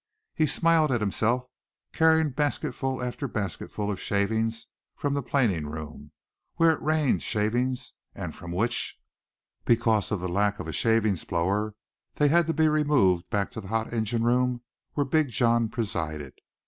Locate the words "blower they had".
11.29-12.47